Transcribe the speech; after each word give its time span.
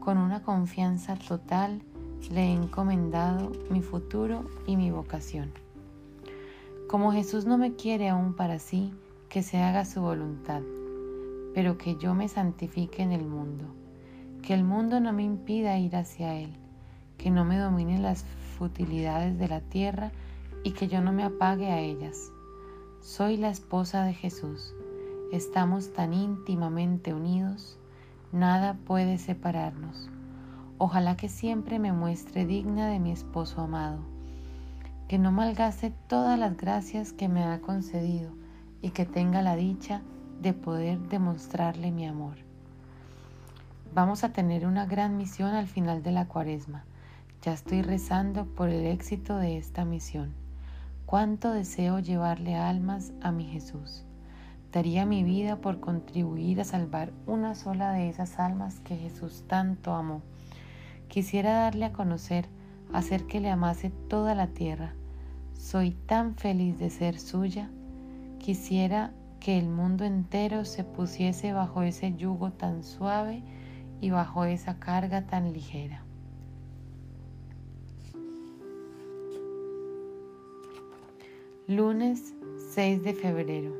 Con 0.00 0.16
una 0.16 0.42
confianza 0.42 1.16
total 1.16 1.82
le 2.30 2.44
he 2.44 2.52
encomendado 2.54 3.52
mi 3.68 3.82
futuro 3.82 4.48
y 4.66 4.78
mi 4.78 4.90
vocación. 4.90 5.52
Como 6.88 7.12
Jesús 7.12 7.44
no 7.44 7.58
me 7.58 7.74
quiere 7.74 8.08
aún 8.08 8.32
para 8.32 8.58
sí, 8.58 8.94
que 9.28 9.42
se 9.42 9.58
haga 9.58 9.84
su 9.84 10.00
voluntad, 10.00 10.62
pero 11.52 11.76
que 11.76 11.96
yo 11.96 12.14
me 12.14 12.28
santifique 12.28 13.02
en 13.02 13.12
el 13.12 13.26
mundo, 13.26 13.66
que 14.40 14.54
el 14.54 14.64
mundo 14.64 14.98
no 14.98 15.12
me 15.12 15.24
impida 15.24 15.78
ir 15.78 15.94
hacia 15.94 16.36
Él, 16.36 16.56
que 17.18 17.30
no 17.30 17.44
me 17.44 17.58
dominen 17.58 18.02
las 18.02 18.24
futilidades 18.56 19.38
de 19.38 19.48
la 19.48 19.60
tierra 19.60 20.10
y 20.64 20.72
que 20.72 20.88
yo 20.88 21.00
no 21.00 21.12
me 21.12 21.22
apague 21.22 21.70
a 21.70 21.78
ellas. 21.78 22.32
Soy 23.00 23.36
la 23.36 23.50
esposa 23.50 24.04
de 24.04 24.14
Jesús. 24.14 24.74
Estamos 25.32 25.92
tan 25.92 26.12
íntimamente 26.12 27.14
unidos, 27.14 27.78
nada 28.32 28.78
puede 28.86 29.18
separarnos. 29.18 30.10
Ojalá 30.78 31.16
que 31.16 31.28
siempre 31.28 31.78
me 31.78 31.92
muestre 31.92 32.46
digna 32.46 32.88
de 32.88 32.98
mi 32.98 33.12
esposo 33.12 33.60
amado, 33.60 33.98
que 35.08 35.18
no 35.18 35.32
malgaste 35.32 35.92
todas 36.08 36.38
las 36.38 36.56
gracias 36.56 37.12
que 37.12 37.28
me 37.28 37.44
ha 37.44 37.60
concedido 37.60 38.32
y 38.82 38.90
que 38.90 39.04
tenga 39.04 39.42
la 39.42 39.56
dicha 39.56 40.02
de 40.42 40.52
poder 40.52 40.98
demostrarle 41.08 41.90
mi 41.90 42.06
amor. 42.06 42.36
Vamos 43.94 44.24
a 44.24 44.32
tener 44.32 44.66
una 44.66 44.84
gran 44.84 45.16
misión 45.16 45.54
al 45.54 45.66
final 45.66 46.02
de 46.02 46.12
la 46.12 46.26
cuaresma 46.26 46.84
ya 47.46 47.52
estoy 47.52 47.80
rezando 47.82 48.44
por 48.44 48.70
el 48.70 48.86
éxito 48.86 49.36
de 49.36 49.56
esta 49.56 49.84
misión. 49.84 50.34
Cuánto 51.04 51.52
deseo 51.52 52.00
llevarle 52.00 52.56
almas 52.56 53.12
a 53.22 53.30
mi 53.30 53.44
Jesús. 53.44 54.04
Daría 54.72 55.06
mi 55.06 55.22
vida 55.22 55.60
por 55.60 55.78
contribuir 55.78 56.60
a 56.60 56.64
salvar 56.64 57.12
una 57.24 57.54
sola 57.54 57.92
de 57.92 58.08
esas 58.08 58.40
almas 58.40 58.80
que 58.80 58.96
Jesús 58.96 59.44
tanto 59.46 59.94
amó. 59.94 60.22
Quisiera 61.06 61.52
darle 61.52 61.84
a 61.84 61.92
conocer, 61.92 62.48
hacer 62.92 63.28
que 63.28 63.38
le 63.38 63.48
amase 63.48 63.90
toda 63.90 64.34
la 64.34 64.48
tierra. 64.48 64.94
Soy 65.56 65.92
tan 65.92 66.34
feliz 66.34 66.80
de 66.80 66.90
ser 66.90 67.16
suya. 67.16 67.70
Quisiera 68.40 69.12
que 69.38 69.56
el 69.56 69.68
mundo 69.68 70.04
entero 70.04 70.64
se 70.64 70.82
pusiese 70.82 71.52
bajo 71.52 71.82
ese 71.82 72.12
yugo 72.16 72.50
tan 72.50 72.82
suave 72.82 73.44
y 74.00 74.10
bajo 74.10 74.46
esa 74.46 74.80
carga 74.80 75.28
tan 75.28 75.52
ligera. 75.52 76.05
Lunes 81.68 82.32
6 82.74 83.02
de 83.02 83.12
febrero. 83.12 83.74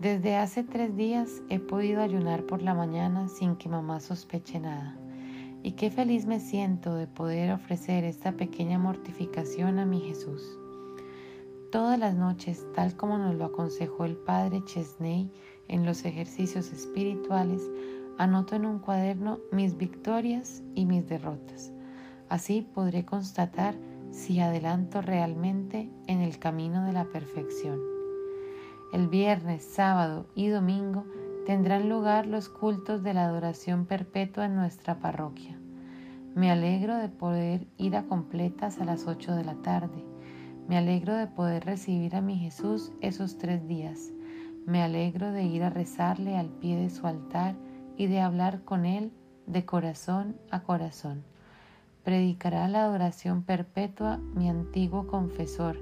Desde 0.00 0.34
hace 0.34 0.64
tres 0.64 0.96
días 0.96 1.40
he 1.48 1.60
podido 1.60 2.02
ayunar 2.02 2.46
por 2.46 2.62
la 2.62 2.74
mañana 2.74 3.28
sin 3.28 3.54
que 3.54 3.68
mamá 3.68 4.00
sospeche 4.00 4.58
nada. 4.58 4.98
Y 5.62 5.72
qué 5.72 5.92
feliz 5.92 6.26
me 6.26 6.40
siento 6.40 6.96
de 6.96 7.06
poder 7.06 7.52
ofrecer 7.52 8.02
esta 8.02 8.32
pequeña 8.32 8.76
mortificación 8.76 9.78
a 9.78 9.86
mi 9.86 10.00
Jesús. 10.00 10.58
Todas 11.70 11.96
las 11.96 12.16
noches, 12.16 12.66
tal 12.74 12.96
como 12.96 13.18
nos 13.18 13.36
lo 13.36 13.44
aconsejó 13.44 14.04
el 14.04 14.16
padre 14.16 14.60
Chesney 14.64 15.30
en 15.68 15.86
los 15.86 16.04
ejercicios 16.04 16.72
espirituales, 16.72 17.62
anoto 18.18 18.56
en 18.56 18.66
un 18.66 18.80
cuaderno 18.80 19.38
mis 19.52 19.76
victorias 19.76 20.64
y 20.74 20.86
mis 20.86 21.08
derrotas. 21.08 21.70
Así 22.28 22.66
podré 22.74 23.04
constatar 23.04 23.76
si 24.18 24.40
adelanto 24.40 25.00
realmente 25.00 25.88
en 26.08 26.20
el 26.20 26.40
camino 26.40 26.84
de 26.84 26.92
la 26.92 27.04
perfección. 27.04 27.78
El 28.92 29.06
viernes, 29.06 29.62
sábado 29.62 30.26
y 30.34 30.48
domingo 30.48 31.04
tendrán 31.46 31.88
lugar 31.88 32.26
los 32.26 32.48
cultos 32.48 33.04
de 33.04 33.14
la 33.14 33.26
adoración 33.26 33.86
perpetua 33.86 34.46
en 34.46 34.56
nuestra 34.56 34.98
parroquia. 34.98 35.56
Me 36.34 36.50
alegro 36.50 36.96
de 36.96 37.08
poder 37.08 37.68
ir 37.76 37.94
a 37.94 38.06
completas 38.06 38.80
a 38.80 38.84
las 38.84 39.06
8 39.06 39.36
de 39.36 39.44
la 39.44 39.54
tarde. 39.62 40.04
Me 40.66 40.76
alegro 40.76 41.14
de 41.14 41.28
poder 41.28 41.64
recibir 41.64 42.16
a 42.16 42.20
mi 42.20 42.36
Jesús 42.36 42.90
esos 43.00 43.38
tres 43.38 43.68
días. 43.68 44.10
Me 44.66 44.82
alegro 44.82 45.30
de 45.30 45.44
ir 45.44 45.62
a 45.62 45.70
rezarle 45.70 46.36
al 46.36 46.48
pie 46.48 46.76
de 46.76 46.90
su 46.90 47.06
altar 47.06 47.54
y 47.96 48.08
de 48.08 48.20
hablar 48.20 48.64
con 48.64 48.84
Él 48.84 49.12
de 49.46 49.64
corazón 49.64 50.36
a 50.50 50.64
corazón 50.64 51.22
predicará 52.08 52.66
la 52.68 52.84
adoración 52.84 53.42
perpetua 53.42 54.16
mi 54.34 54.48
antiguo 54.48 55.06
confesor. 55.06 55.76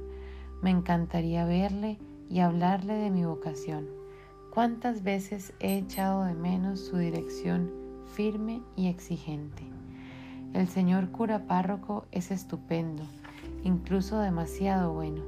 Me 0.61 0.71
encantaría 0.71 1.45
verle 1.45 2.01
y 2.29 2.41
hablarle 2.41 2.95
de 2.95 3.13
mi 3.13 3.25
vocación. 3.25 3.87
Cuántas 4.53 5.05
veces 5.05 5.53
he 5.61 5.79
echado 5.79 6.25
de 6.25 6.35
menos 6.35 6.81
su 6.81 6.97
dirección 6.97 7.71
firme 8.17 8.61
y 8.75 8.89
exigente. 8.89 9.63
El 10.53 10.67
señor 10.67 11.13
cura 11.13 11.47
párroco 11.47 12.07
es 12.11 12.33
estupendo, 12.33 13.05
incluso 13.63 14.19
demasiado 14.19 14.93
bueno, 14.93 15.23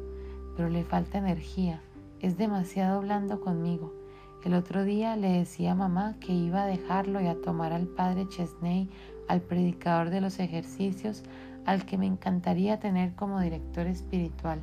pero 0.57 0.69
le 0.69 0.83
falta 0.83 1.19
energía, 1.19 1.81
es 2.19 2.37
demasiado 2.39 3.03
blando 3.03 3.41
conmigo. 3.41 3.98
El 4.45 4.55
otro 4.55 4.85
día 4.85 5.17
le 5.17 5.29
decía 5.31 5.73
a 5.73 5.75
mamá 5.75 6.17
que 6.21 6.33
iba 6.33 6.63
a 6.63 6.67
dejarlo 6.67 7.21
y 7.21 7.27
a 7.27 7.41
tomar 7.41 7.73
al 7.73 7.87
padre 7.87 8.29
Chesney 8.29 8.89
al 9.29 9.43
predicador 9.43 10.11
de 10.11 10.21
los 10.21 10.39
ejercicios, 10.41 11.23
al 11.67 11.85
que 11.85 11.99
me 11.99 12.07
encantaría 12.07 12.81
tener 12.81 13.15
como 13.15 13.41
director 13.41 13.87
espiritual, 13.87 14.61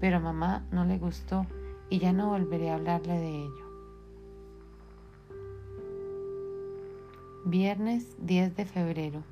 pero 0.00 0.18
a 0.18 0.20
mamá 0.20 0.64
no 0.70 0.84
le 0.84 0.96
gustó 0.98 1.46
y 1.90 1.98
ya 1.98 2.12
no 2.12 2.30
volveré 2.30 2.70
a 2.70 2.76
hablarle 2.76 3.18
de 3.18 3.42
ello. 3.42 3.66
Viernes 7.44 8.16
10 8.20 8.56
de 8.56 8.64
febrero. 8.64 9.22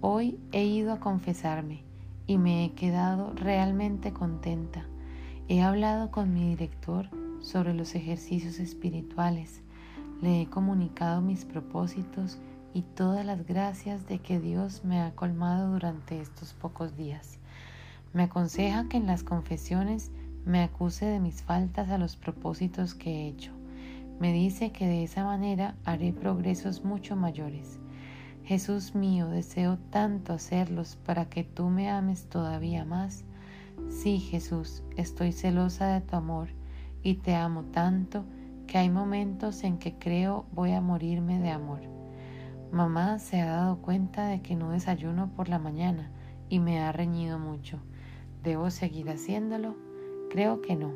Hoy 0.00 0.38
he 0.52 0.64
ido 0.64 0.92
a 0.92 1.00
confesarme 1.00 1.82
y 2.26 2.38
me 2.38 2.64
he 2.64 2.72
quedado 2.72 3.32
realmente 3.34 4.12
contenta. 4.12 4.86
He 5.48 5.62
hablado 5.62 6.10
con 6.10 6.34
mi 6.34 6.50
director 6.50 7.08
sobre 7.40 7.74
los 7.74 7.94
ejercicios 7.94 8.58
espirituales. 8.58 9.62
Le 10.22 10.42
he 10.42 10.46
comunicado 10.46 11.20
mis 11.20 11.44
propósitos 11.44 12.38
y 12.74 12.82
todas 12.82 13.24
las 13.24 13.46
gracias 13.46 14.06
de 14.06 14.18
que 14.18 14.40
Dios 14.40 14.84
me 14.84 15.00
ha 15.00 15.14
colmado 15.14 15.72
durante 15.72 16.20
estos 16.20 16.52
pocos 16.52 16.96
días. 16.96 17.38
Me 18.12 18.24
aconseja 18.24 18.88
que 18.88 18.96
en 18.96 19.06
las 19.06 19.22
confesiones 19.22 20.10
me 20.44 20.62
acuse 20.62 21.06
de 21.06 21.20
mis 21.20 21.42
faltas 21.42 21.90
a 21.90 21.98
los 21.98 22.16
propósitos 22.16 22.94
que 22.94 23.10
he 23.10 23.28
hecho. 23.28 23.52
Me 24.20 24.32
dice 24.32 24.72
que 24.72 24.86
de 24.86 25.04
esa 25.04 25.24
manera 25.24 25.74
haré 25.84 26.12
progresos 26.12 26.84
mucho 26.84 27.16
mayores. 27.16 27.78
Jesús 28.44 28.94
mío, 28.94 29.28
deseo 29.28 29.78
tanto 29.90 30.32
hacerlos 30.32 30.96
para 31.04 31.28
que 31.28 31.44
tú 31.44 31.68
me 31.68 31.90
ames 31.90 32.26
todavía 32.28 32.84
más. 32.84 33.24
Sí, 33.90 34.20
Jesús, 34.20 34.82
estoy 34.96 35.32
celosa 35.32 35.88
de 35.88 36.00
tu 36.00 36.16
amor 36.16 36.48
y 37.06 37.14
te 37.14 37.36
amo 37.36 37.62
tanto 37.66 38.24
que 38.66 38.78
hay 38.78 38.90
momentos 38.90 39.62
en 39.62 39.78
que 39.78 39.94
creo 39.94 40.44
voy 40.50 40.72
a 40.72 40.80
morirme 40.80 41.38
de 41.38 41.50
amor. 41.50 41.82
Mamá 42.72 43.20
se 43.20 43.40
ha 43.40 43.46
dado 43.48 43.76
cuenta 43.76 44.26
de 44.26 44.42
que 44.42 44.56
no 44.56 44.72
desayuno 44.72 45.30
por 45.36 45.48
la 45.48 45.60
mañana 45.60 46.10
y 46.48 46.58
me 46.58 46.80
ha 46.80 46.90
reñido 46.90 47.38
mucho. 47.38 47.78
¿Debo 48.42 48.70
seguir 48.70 49.08
haciéndolo? 49.08 49.76
Creo 50.30 50.60
que 50.62 50.74
no. 50.74 50.94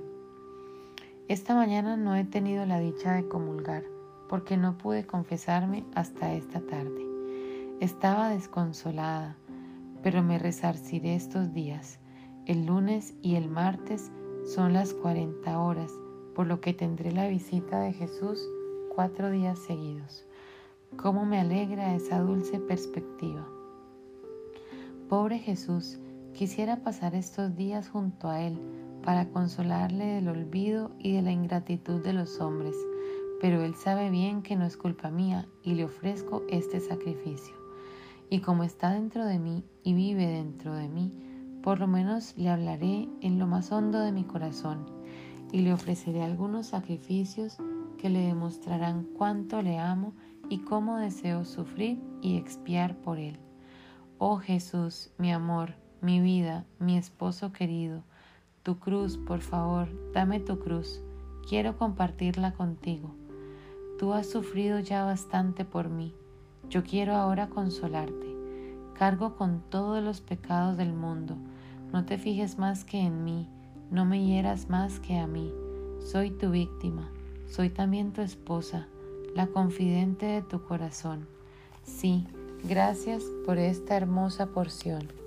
Esta 1.29 1.55
mañana 1.55 1.97
no 1.97 2.17
he 2.17 2.25
tenido 2.25 2.67
la 2.67 2.81
dicha 2.81 3.13
de 3.13 3.29
comulgar 3.29 3.85
porque 4.29 4.57
no 4.57 4.79
pude 4.79 5.07
confesarme 5.07 5.85
hasta 5.95 6.35
esta 6.35 6.61
tarde. 6.61 7.07
Estaba 7.79 8.31
desconsolada, 8.31 9.37
pero 10.03 10.25
me 10.25 10.41
resarciré 10.41 11.15
estos 11.15 11.55
días. 11.55 12.01
El 12.47 12.67
lunes 12.67 13.15
y 13.23 13.37
el 13.37 13.49
martes 13.49 14.11
son 14.55 14.73
las 14.73 14.95
40 14.95 15.59
horas, 15.59 15.93
por 16.35 16.47
lo 16.47 16.61
que 16.61 16.75
tendré 16.75 17.13
la 17.13 17.29
visita 17.29 17.81
de 17.81 17.93
Jesús 17.93 18.41
cuatro 18.95 19.31
días 19.31 19.59
seguidos. 19.59 20.27
Cómo 20.97 21.25
me 21.25 21.39
alegra 21.39 21.95
esa 21.95 22.21
dulce 22.21 22.59
perspectiva. 22.59 23.47
Pobre 25.09 25.39
Jesús, 25.39 25.99
quisiera 26.35 26.83
pasar 26.83 27.15
estos 27.15 27.57
días 27.57 27.89
junto 27.89 28.29
a 28.29 28.43
Él 28.43 28.59
para 29.05 29.29
consolarle 29.29 30.05
del 30.05 30.29
olvido 30.29 30.91
y 30.99 31.13
de 31.13 31.23
la 31.23 31.33
ingratitud 31.33 32.03
de 32.03 32.13
los 32.13 32.41
hombres 32.41 32.75
pero 33.41 33.65
Él 33.65 33.75
sabe 33.75 34.11
bien 34.11 34.43
que 34.43 34.55
no 34.55 34.67
es 34.67 34.77
culpa 34.77 35.11
mía 35.11 35.49
y 35.63 35.75
le 35.75 35.85
ofrezco 35.85 36.43
este 36.49 36.79
sacrificio. 36.79 37.55
Y 38.29 38.41
como 38.41 38.63
está 38.63 38.93
dentro 38.93 39.25
de 39.25 39.39
mí 39.39 39.65
y 39.83 39.95
vive 39.95 40.27
dentro 40.27 40.75
de 40.75 40.89
mí, 40.89 41.11
por 41.63 41.81
lo 41.81 41.87
menos 41.87 42.35
le 42.37 42.49
hablaré 42.49 43.09
en 43.21 43.39
lo 43.39 43.47
más 43.47 43.73
hondo 43.73 44.01
de 44.01 44.13
mi 44.13 44.25
corazón 44.25 44.87
y 45.53 45.61
le 45.61 45.73
ofreceré 45.73 46.23
algunos 46.23 46.69
sacrificios 46.69 47.59
que 47.99 48.09
le 48.09 48.21
demostrarán 48.21 49.05
cuánto 49.17 49.63
le 49.63 49.79
amo 49.79 50.15
y 50.49 50.59
cómo 50.59 50.99
deseo 50.99 51.45
sufrir 51.45 52.03
y 52.23 52.37
expiar 52.37 52.97
por 52.97 53.19
Él. 53.19 53.39
Oh 54.19 54.39
Jesús, 54.39 55.13
mi 55.19 55.33
amor, 55.33 55.75
mi 56.01 56.21
vida, 56.21 56.65
mi 56.79 56.97
esposo 56.97 57.53
querido, 57.53 58.03
tu 58.63 58.79
cruz, 58.79 59.19
por 59.19 59.41
favor, 59.41 59.89
dame 60.13 60.41
tu 60.41 60.59
cruz, 60.59 61.03
quiero 61.49 61.77
compartirla 61.77 62.53
contigo. 62.53 63.15
Tú 63.99 64.15
has 64.15 64.31
sufrido 64.31 64.79
ya 64.81 65.05
bastante 65.05 65.65
por 65.65 65.91
mí. 65.91 66.15
Yo 66.71 66.85
quiero 66.85 67.15
ahora 67.17 67.49
consolarte. 67.49 68.30
Cargo 69.01 69.35
con 69.35 69.63
todos 69.71 70.05
los 70.05 70.21
pecados 70.21 70.77
del 70.77 70.93
mundo. 70.93 71.35
No 71.91 72.05
te 72.05 72.19
fijes 72.19 72.59
más 72.59 72.85
que 72.85 73.01
en 73.01 73.25
mí. 73.25 73.49
No 73.91 74.05
me 74.05 74.23
hieras 74.23 74.69
más 74.69 75.01
que 75.01 75.17
a 75.17 75.27
mí. 75.27 75.51
Soy 76.05 76.31
tu 76.31 76.51
víctima. 76.51 77.11
Soy 77.49 77.71
también 77.71 78.13
tu 78.13 78.21
esposa, 78.21 78.89
la 79.35 79.47
confidente 79.47 80.27
de 80.27 80.43
tu 80.43 80.63
corazón. 80.65 81.27
Sí, 81.83 82.27
gracias 82.63 83.25
por 83.47 83.57
esta 83.57 83.97
hermosa 83.97 84.49
porción. 84.49 85.20